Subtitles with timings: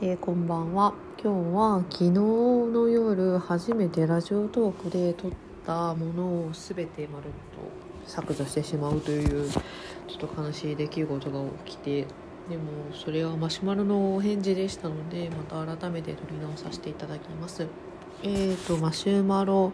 [0.00, 0.94] えー、こんばんは。
[1.20, 5.32] 今日は昨日の夜初めてラジオトークで撮っ
[5.66, 7.26] たものを全てまるっ
[8.06, 12.06] と削除してしまうというちょっと悲しい出来事が起きて
[12.48, 17.66] でもそれはマシュマロのお返事でしたのでまた改めて撮り直させていただきます。
[18.22, 19.72] えーとマシュマロ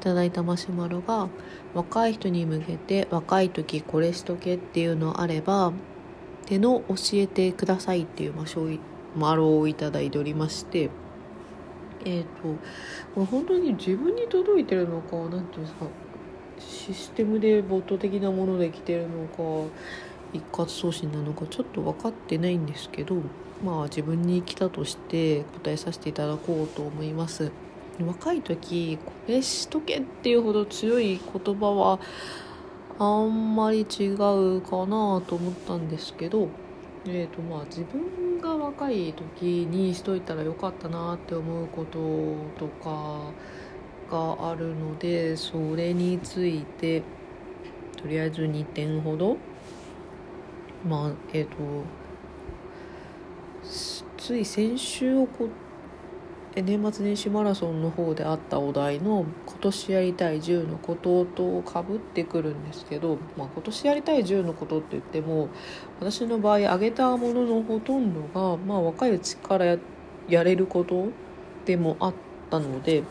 [0.00, 1.28] いただいたマシュマロが
[1.74, 5.74] 若い人に向けて若い時これしとけっていうのあれば
[6.46, 8.78] 手の教えてくださいっていうマシュ
[9.16, 10.90] マロをいただいておりまして
[12.04, 15.86] えっ、ー、と本当に自分に届いてるのか何ていうんですか
[16.58, 19.70] システムでボット的なもので来てるのか
[20.32, 23.16] 一括送信なのかちょっと分かってないんですけど
[23.64, 27.52] まあ自分に来たとして答えさせていただこうと思います。
[28.00, 32.00] 若い時これしとけっていうほど強い言葉は
[32.98, 36.48] あんまり違うかなと思ったんですけど
[37.04, 41.98] えーとまあ、自分が若い時にしといたらよかったなって思うこと
[42.58, 43.30] とか
[44.10, 47.02] があるのでそれについて
[47.96, 49.36] とりあえず2点ほど。
[50.86, 51.56] まあえっ、ー、と
[54.18, 55.48] つい先週起こっ
[56.54, 65.48] 年末年始マラソンの方であったお題の今年やりたい10のこととかぶってくるんですけど、まあ、今年やりたい10のことって言っても
[65.98, 69.78] 私の場合挙げたもののほとんどが、まあ、若いうちから
[70.28, 71.08] やれること
[71.64, 72.14] でもあっ
[72.50, 73.02] たので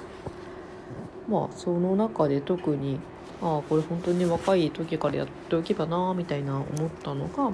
[1.28, 3.00] まあその中で特に
[3.42, 7.52] ああこれ本当に若い時からやっておけばなみたいな思ったのが、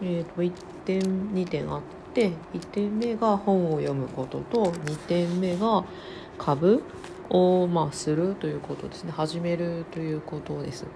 [0.00, 0.52] えー、と1
[0.84, 2.03] 点2点あって。
[2.14, 5.84] で1点目が本を読むことと2点目が
[6.38, 6.82] 株
[7.28, 10.86] をまあするということですね始めるということです。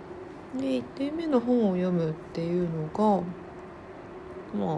[0.56, 3.22] で1点目の本を読むっていうのが
[4.56, 4.75] ま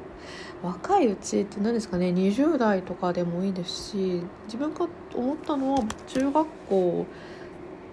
[0.63, 7.07] あ若いうちって何ですかね20代とかでもいいですし自分が思ったのは中学校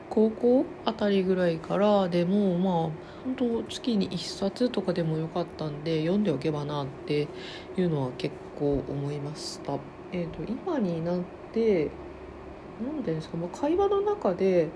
[0.10, 2.73] 高校あたりぐらいからでもまあ
[3.23, 7.28] 本当月に1冊とかでもよかったんで読んでおけばなって
[7.78, 9.78] いうのは結構思いました。
[10.14, 11.20] えーと、今になっ
[11.52, 11.92] て
[12.82, 14.70] 何ていうんですか、まあ、会話の中で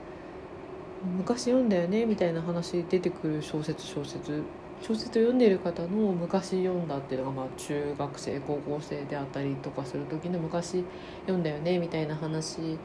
[1.18, 4.44] 昔読んだよねみたいな話出てくる小説小説
[4.82, 10.84] 小説を読んでいる方の昔読んだっていうのがまあ中学生高校生であったりとかする時の昔
[11.22, 12.78] 読んだよねみたいな話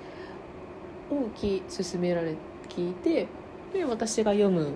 [1.10, 2.34] をき勧められ
[2.68, 3.28] 聞いて
[3.72, 4.74] で私が読む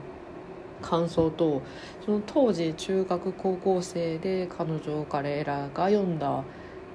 [0.81, 1.63] 感想と
[2.05, 6.43] その当時中学高校生で彼女彼らが読んだ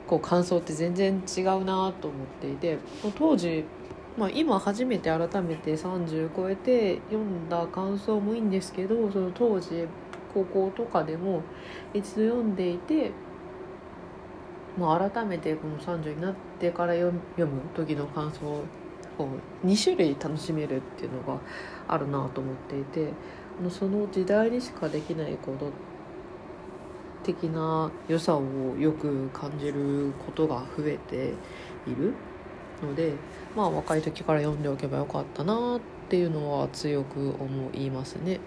[0.07, 2.77] こう感想って全然違うなと思っていて
[3.17, 3.65] 当時、
[4.17, 9.87] まあ、今初めて改めて30超えて読んだ感想もいいんですけどその当時
[10.33, 11.41] 高校とかでも
[11.93, 13.11] 一度読んでいて、
[14.77, 18.63] まあ、改めてこの30になってから読む時の感想
[19.19, 19.27] を
[19.65, 21.39] 2種類楽しめるっていうのが
[21.87, 23.09] あるなと思っていて
[23.69, 25.71] その時代にしかできないこと
[27.23, 28.43] 的な良さを
[28.77, 31.33] よく感じることが増えて
[31.87, 32.13] いる
[32.83, 33.13] ので
[33.55, 38.39] まあ若い時から読んでおけばよかったなっていうのは強く思いますね。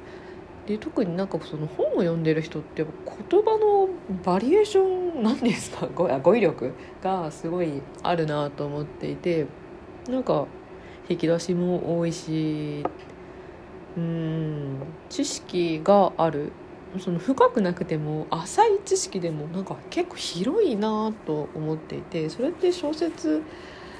[0.66, 3.88] で特になんかその本を読んでる人って言葉の
[4.22, 5.86] バリエーションなんですか？
[5.86, 9.46] 語語彙力がすごいあるなと思っていて
[10.08, 10.46] なんか
[11.08, 12.84] 引き出しも多いし
[13.96, 16.52] うん知識がある。
[16.98, 23.42] その深くなくても浅い知識でもなんか結構広いなと思っていてそれって小説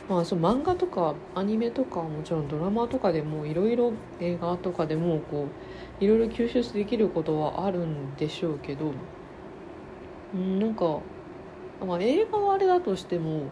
[0.08, 5.46] まあ、その漫画とかアニメとかもちろんドラマとかでもいろいろ映画とかでもこ
[6.00, 8.92] ういろいろ吸収できることはあるんでしょうけど
[10.34, 11.00] うんなんか、
[11.86, 13.42] まあ、映画はあれだとしても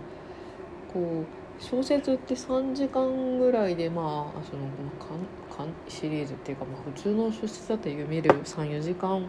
[0.95, 4.67] こう小説って3時間ぐらいでまあその
[4.99, 9.27] かんかんシリーズっていうか、まあ、普通の小説だったら読める34時間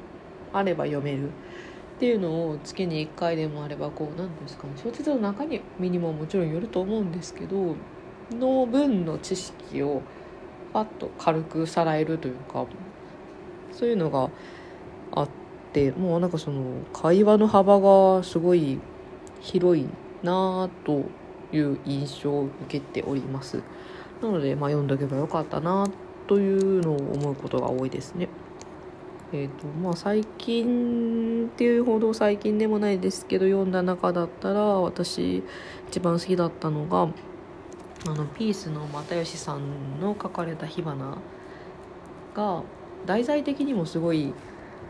[0.53, 5.45] あれば読めるっていうのを月に1回でもあればこう何ですかね小説の中
[5.79, 7.75] 身にももちろんよると思うんですけど
[8.31, 10.01] の分の知識を
[10.73, 12.65] パッと軽くさらえるというか
[13.71, 14.29] そういうのが
[15.11, 15.29] あっ
[15.73, 18.79] てもうなんかその会話の幅がすごい
[19.39, 19.87] 広い
[20.23, 21.05] なぁと
[21.51, 23.61] いう印象を受けております。
[24.21, 25.87] なので、まあ、読んどけばよかったな
[26.27, 28.27] というのを思うことが多いですね。
[29.33, 35.43] えーとまあ、最近っていうほど最近でもないですけど読んだ中だったら私
[35.89, 37.09] 一番好きだったのが
[38.09, 41.17] あのピースの又吉さんの書かれた火花
[42.33, 42.63] が
[43.05, 44.33] 題材的にもすごい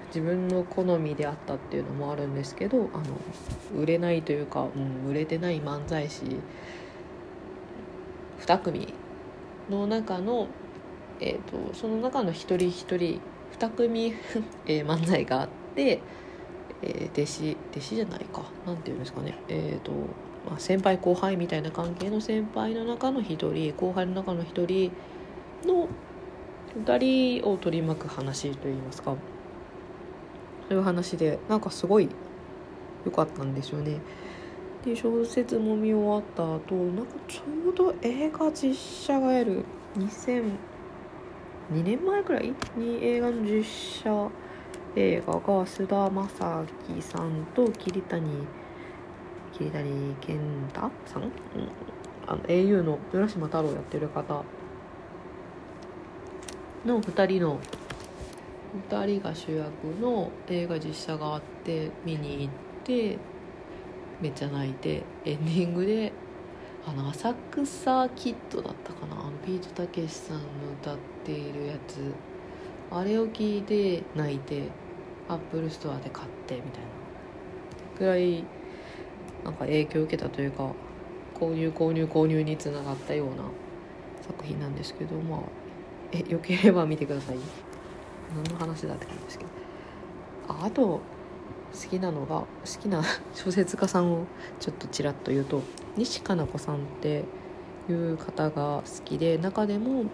[0.08, 6.24] 自分の好みであったっていうのもあるんですけどあの売れないというか、うん、売れてない漫才師
[8.40, 8.94] 2組
[9.70, 10.48] の中の、
[11.20, 13.20] えーと、その中の一人一人
[13.60, 14.14] 2組
[14.66, 16.00] えー、漫才があって、
[16.82, 18.44] えー、弟子弟子じゃないか。
[18.66, 19.38] 何て言うんですかね。
[19.48, 19.92] えっ、ー、と、
[20.48, 24.92] まあ、先輩後輩みたいな関係の先輩の中の1人後輩の中の1人
[25.68, 25.88] の
[26.86, 29.16] 2人を取り巻く話といいますか。
[30.68, 32.10] そういう話でなんかすごい
[33.06, 34.00] 良かったんですよね。
[34.86, 39.64] で小説も見終わった後なんかちょうど映画実写がやる。
[39.98, 40.52] 2002
[41.84, 42.54] 年前くらい？
[42.76, 44.30] に映画の実写
[44.96, 48.48] 映画が菅田将暉さんと桐谷
[49.54, 50.40] 桐谷健
[50.74, 51.30] 太さん、うん、
[52.28, 54.44] あの au の浦島太郎やってる方
[56.86, 57.60] の2人の
[58.90, 62.54] 2人が主役の映画実写があって見に行っ
[62.84, 63.18] て
[64.22, 66.12] めっちゃ泣いてエンディングで
[66.86, 69.30] あの浅草キッドだったかな？
[69.46, 70.44] ビートたけしさんの
[70.82, 72.14] 歌っているやつ。
[72.90, 74.70] あれを聞いて泣いて
[75.28, 76.88] アップルストアで買ってみたいな。
[78.00, 78.44] ぐらい
[79.44, 80.72] なんか影響を受けたというか
[81.36, 83.44] 購入購入購入につながったような
[84.26, 85.40] 作品なんですけどまあ
[86.14, 87.38] えよければ見てください。
[88.36, 89.50] 何の話だって感じですけど
[90.50, 91.02] ああと好
[91.90, 92.48] きなのが好
[92.82, 93.04] きな
[93.34, 94.26] 小説家さんを
[94.60, 95.62] ちょっとちらっと言うと
[95.96, 97.26] 西加奈子さんって
[97.90, 100.06] いう方が好きで中でも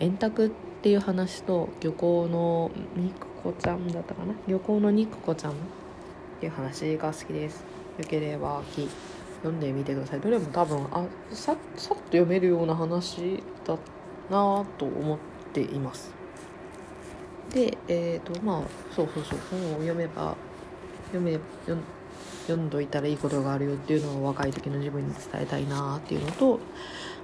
[0.00, 0.50] 円卓っ
[0.82, 4.34] ていう話と漁港の肉子ちゃんだったかな？
[4.48, 5.54] 漁港の肉子ちゃんっ
[6.40, 7.64] ていう話が好きです。
[7.98, 8.62] よければ
[9.42, 10.20] 読んでみてください。
[10.20, 13.74] どれも多分あささっと読めるような話だ
[14.30, 15.18] なと思っ
[15.52, 16.12] ています。
[17.52, 18.62] でえっ、ー、とまあ
[18.94, 20.36] そうそうそう本を読めば
[21.12, 21.38] 読め
[22.46, 26.60] 読んどいたらいいことがあるよっていうのを若い時の自分に伝えたいなっていうのと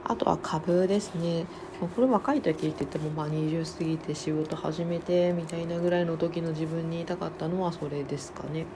[0.04, 1.46] あとは株ですね。
[1.80, 8.66] これ若い時って言ってもまあ20過ぎて仕事始めてみたいなぐらいの時の自分に言いたかったのはそれですかね。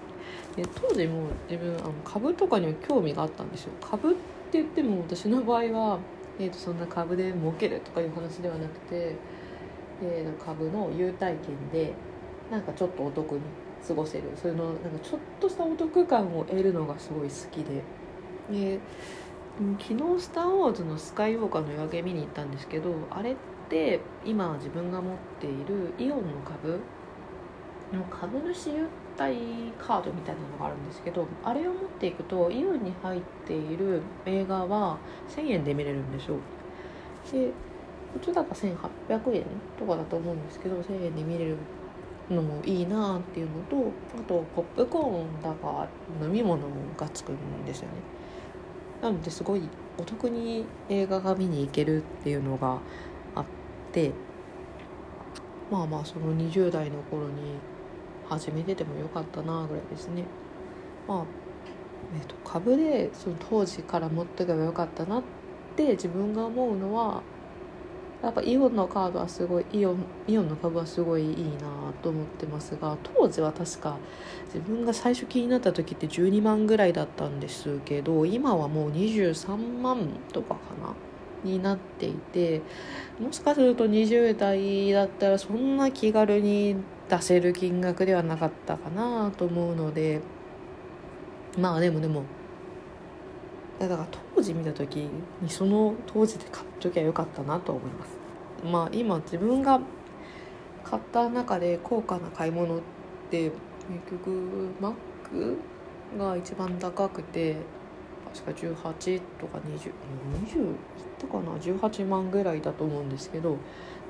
[0.57, 3.73] で当時も自分あの株とかには興味があったんですよ。
[3.81, 4.19] 株って
[4.59, 5.99] 言っても私の場合は、
[6.39, 9.17] えー、とそんな株で儲けるとかいう話ではなくて、
[10.03, 11.95] えー、株の優待券で
[12.51, 13.41] なんかちょっとお得に
[13.87, 14.25] 過ごせる。
[14.37, 17.83] それのなんかちょっとしたお得感を得るのがすごい好きで。
[18.51, 18.81] で
[19.79, 23.37] 昨日「スター・ウォーズ」のスカイウォーカーの夜明け見に行ったんですけどあれっ
[23.69, 26.81] て今自分が持っているイオンの株？
[27.93, 28.89] の株主優
[29.19, 29.37] 待
[29.79, 36.39] カードみたいなのがあるんですけどあれを持っていくとイオンに入っている映画は1000円で見れるんでしょう
[37.33, 37.51] で
[38.13, 39.45] 普通だったら1800円
[39.79, 41.57] とかだと思うんですけど1000円で見れる
[42.31, 45.89] のもいいなっていうのとあとポップコーンだか
[46.21, 46.67] 飲み物
[46.97, 47.95] がつくんですよね。
[49.03, 49.69] なのですごい
[49.99, 52.79] お得に映画が見に行けるっていうのが
[53.35, 53.45] あっ
[53.93, 54.13] て
[55.71, 57.57] まあまあその20代の頃に
[58.29, 60.25] 始めててもよかったなぐらいですね。
[61.09, 61.25] まあ、
[62.17, 65.23] えー、と株でその当時から持っておけばよかったなっ
[65.77, 67.23] て自分が思うのは
[68.23, 73.99] やっぱイオンのカードはすごいイオンイオンの株はすごいいいなと思ってますが当時は確か
[74.47, 80.95] 自分が最初気になった時って12万ぐらいだったんですけど今はもう23万とかかな
[81.43, 82.63] になっていて
[83.19, 86.77] もしかすると20代だったらそんな気軽に
[87.09, 90.21] 出せる金額ではなかったかなと思うので
[91.59, 92.23] まあでもでも
[93.83, 95.09] だから当時見た時
[95.41, 98.17] にその当時で買っときゃよかったなと思います。
[98.65, 99.81] まあ今自分が
[100.85, 102.81] 買った中で高価な買い物っ
[103.29, 103.51] て
[104.07, 104.95] 結局マッ
[105.29, 105.59] ク
[106.17, 107.57] が一番高くて
[108.33, 110.77] 確か18とか2020いっ
[111.19, 113.57] たかな？18万ぐらいだと思うんですけど、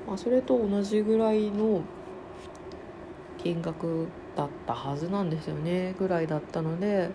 [0.05, 1.81] まあ、それと同じぐらいの
[3.39, 5.95] 金額だったはずなんですよね。
[5.97, 7.09] ぐらいだったので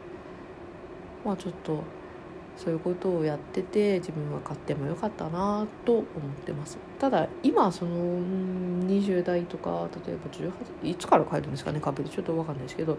[1.24, 1.84] まあちょっと
[2.58, 6.04] そういうことをやってて自分は買ってもよかったなと思っ
[6.44, 6.76] てます。
[6.98, 8.18] ただ今その
[8.88, 10.50] 20代とか例えば
[10.84, 12.10] 18いつから買えるんですかね株で。
[12.10, 12.98] ちょっと分かんないですけど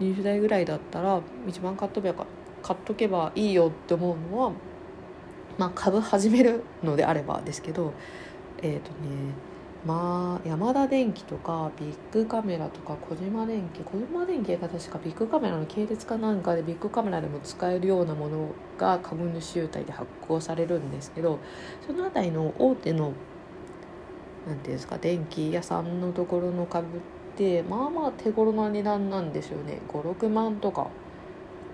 [0.00, 2.26] 20代ぐらいだったら一番買っとけば
[2.62, 4.52] 買っとけばいいよって思うのは
[5.58, 7.92] まあ株始めるのであればですけど
[8.62, 9.51] えっ、ー、とね
[9.84, 18.48] まあ山田電機とかビッグカメラとか小島電機小島電機が確かビッグカメラの系列かなんかでビッグカメラでも使えるようなもの
[18.78, 21.40] が株主優待で発行されるんですけど
[21.84, 23.12] その辺りの大手の
[24.46, 27.00] 何ていうんですか電気屋さんのところの株っ
[27.36, 29.80] てまあまあ手頃な値段なんですよね。
[29.88, 30.88] 56万とか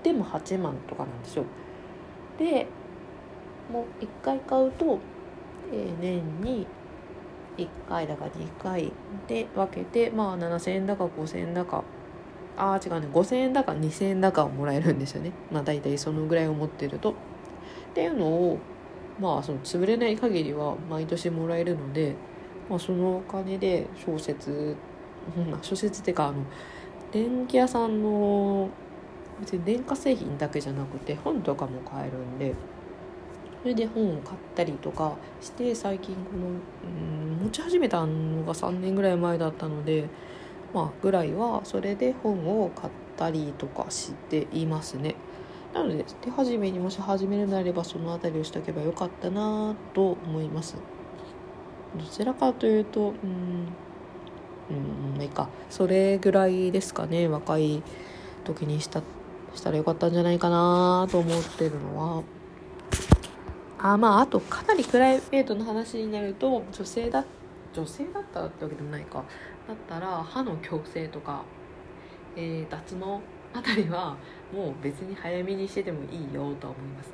[0.03, 1.45] でも8万とかなんですよ。
[2.39, 2.67] で
[3.71, 4.99] もう1回買うと、
[5.73, 6.67] えー、年に
[7.59, 8.93] 1回だか2回
[9.27, 11.85] で分けてまあ7,000円だか5,000円だか。
[12.57, 13.09] あ違うね。
[13.13, 15.33] 5,000円だか2,000円だかをもらえるんですよね。
[15.53, 17.11] まあ大体そのぐらいを持ってると。
[17.11, 17.15] っ
[17.95, 18.59] ていうのを
[19.21, 22.15] まあその潰れない限りは毎年もらえるので、
[22.71, 24.77] まあ、そのお金で小説、
[25.37, 26.45] うん、小説っていうかあの
[27.11, 28.69] 電気屋さんの
[29.41, 32.55] 別に電化製品だけじゃなくて本とかも買えるんで。
[33.63, 40.09] それで本を買ったりとかして最近この、うん、持ち始めたのが3年ぐらい前だったので
[40.73, 45.17] まあぐらいはそれで本を買ったりとかしていますね。
[45.75, 50.77] なので手始めにもし始めるのであればその辺りをしておけばよかったなと思います。
[51.97, 53.69] どちらかというとうん
[55.15, 55.49] うんいいか。
[55.69, 57.83] それぐらいですかね若い
[58.45, 59.03] 時にした
[59.55, 62.38] したらよかったんじゃないかなと思ってるのは。
[63.79, 67.25] あまああとかなりプライベートの話になると女性だ
[67.73, 69.25] 女性だったってわけでもないか。
[69.67, 71.43] だったら歯の矯正とか、
[72.35, 73.21] えー、脱毛
[73.53, 74.17] あたりは
[74.53, 77.13] もう別に早めにしててもいいよとは思いますね。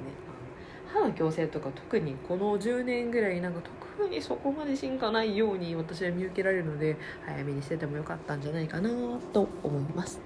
[0.92, 3.60] 歯の矯正とか特にこの10年ぐらいなんか
[3.96, 8.90] 特にそこまで進化ないように私は見受けられるので早めにしててもよかったんじゃないかな
[9.32, 10.20] と思います。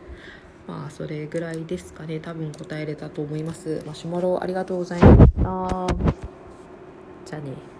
[0.66, 2.20] まあそれぐらいですかね。
[2.20, 3.82] 多分答えれたと思います。
[3.86, 6.27] マシュマロありがとうございました。
[7.28, 7.77] じゃあね